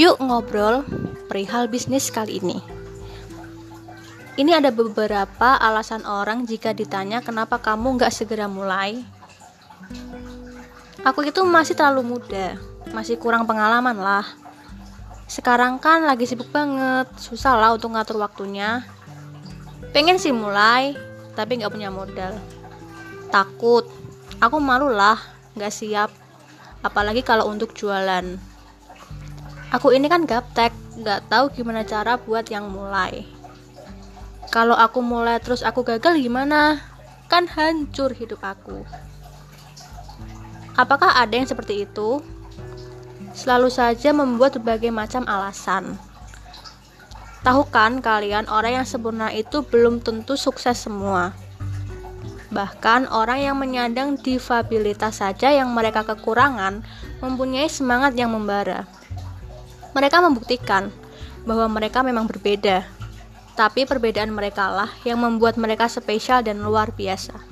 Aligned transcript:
Yuk 0.00 0.16
ngobrol 0.16 0.80
perihal 1.28 1.68
bisnis 1.68 2.08
kali 2.08 2.40
ini. 2.40 2.56
Ini 4.40 4.56
ada 4.56 4.72
beberapa 4.72 5.60
alasan 5.60 6.08
orang 6.08 6.48
jika 6.48 6.72
ditanya 6.72 7.20
kenapa 7.20 7.60
kamu 7.60 8.00
nggak 8.00 8.08
segera 8.08 8.48
mulai. 8.48 9.04
Aku 11.04 11.20
itu 11.20 11.44
masih 11.44 11.76
terlalu 11.76 12.16
muda, 12.16 12.56
masih 12.96 13.20
kurang 13.20 13.44
pengalaman 13.44 14.00
lah. 14.00 14.24
Sekarang 15.28 15.76
kan 15.76 16.08
lagi 16.08 16.24
sibuk 16.24 16.48
banget, 16.48 17.04
susah 17.20 17.60
lah 17.60 17.76
untuk 17.76 17.92
ngatur 17.92 18.24
waktunya. 18.24 18.80
Pengen 19.92 20.16
sih 20.16 20.32
mulai, 20.32 20.96
tapi 21.36 21.60
nggak 21.60 21.76
punya 21.76 21.92
modal. 21.92 22.40
Takut, 23.28 23.84
aku 24.40 24.56
malu 24.64 24.88
lah, 24.88 25.20
nggak 25.60 25.68
siap. 25.68 26.08
Apalagi 26.80 27.20
kalau 27.20 27.52
untuk 27.52 27.76
jualan 27.76 28.48
Aku 29.70 29.94
ini 29.94 30.10
kan 30.10 30.26
gaptek, 30.26 30.74
nggak 30.98 31.30
tahu 31.30 31.54
gimana 31.54 31.86
cara 31.86 32.18
buat 32.18 32.42
yang 32.50 32.66
mulai. 32.66 33.22
Kalau 34.50 34.74
aku 34.74 34.98
mulai 34.98 35.38
terus 35.38 35.62
aku 35.62 35.86
gagal 35.86 36.18
gimana? 36.18 36.82
Kan 37.30 37.46
hancur 37.46 38.10
hidup 38.10 38.42
aku. 38.42 38.82
Apakah 40.74 41.14
ada 41.14 41.38
yang 41.38 41.46
seperti 41.46 41.86
itu? 41.86 42.18
Selalu 43.30 43.70
saja 43.70 44.10
membuat 44.10 44.58
berbagai 44.58 44.90
macam 44.90 45.22
alasan. 45.30 45.94
Tahu 47.46 47.70
kan 47.70 48.02
kalian 48.02 48.50
orang 48.50 48.82
yang 48.82 48.86
sempurna 48.90 49.30
itu 49.30 49.62
belum 49.62 50.02
tentu 50.02 50.34
sukses 50.34 50.82
semua. 50.82 51.30
Bahkan 52.50 53.06
orang 53.06 53.38
yang 53.38 53.54
menyandang 53.54 54.18
difabilitas 54.18 55.22
saja 55.22 55.54
yang 55.54 55.70
mereka 55.70 56.02
kekurangan 56.02 56.82
mempunyai 57.22 57.70
semangat 57.70 58.18
yang 58.18 58.34
membara. 58.34 58.90
Mereka 59.90 60.22
membuktikan 60.22 60.94
bahwa 61.42 61.66
mereka 61.66 62.06
memang 62.06 62.30
berbeda, 62.30 62.86
tapi 63.58 63.84
perbedaan 63.84 64.30
mereka 64.30 64.70
lah 64.70 64.90
yang 65.02 65.20
membuat 65.20 65.58
mereka 65.58 65.90
spesial 65.90 66.46
dan 66.46 66.62
luar 66.62 66.94
biasa. 66.94 67.49